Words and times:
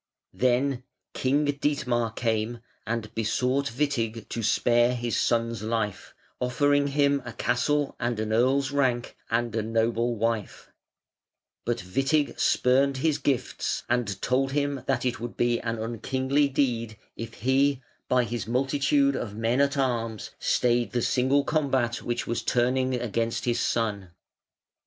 Then 0.33 0.83
King 1.13 1.45
Dietmar 1.45 2.15
came 2.15 2.61
and 2.87 3.13
besought 3.13 3.67
Witig 3.67 4.27
to 4.29 4.41
spare 4.41 4.95
his 4.95 5.15
son's 5.15 5.61
life, 5.61 6.15
offering 6.39 6.87
him 6.87 7.21
a 7.23 7.33
castle 7.33 7.95
and 7.99 8.19
an 8.19 8.33
earl's 8.33 8.71
rank 8.71 9.15
and 9.29 9.55
a 9.55 9.61
noble 9.61 10.15
wife; 10.15 10.71
but 11.65 11.83
Witig 11.83 12.39
spurned 12.39 12.97
his 12.97 13.19
gifts, 13.19 13.83
and 13.87 14.19
told 14.23 14.53
him 14.53 14.81
that 14.87 15.05
it 15.05 15.19
would 15.19 15.37
be 15.37 15.59
an 15.59 15.77
unkingly 15.77 16.47
deed 16.49 16.97
if 17.15 17.35
he, 17.35 17.83
by 18.09 18.23
his 18.23 18.47
multitude 18.47 19.15
of 19.15 19.35
men 19.37 19.61
at 19.61 19.77
arms, 19.77 20.31
stayed 20.39 20.93
the 20.93 21.03
single 21.03 21.43
combat 21.43 21.97
which 22.01 22.25
was 22.25 22.41
turning 22.41 22.95
against 22.95 23.45
his 23.45 23.59
son. 23.59 24.09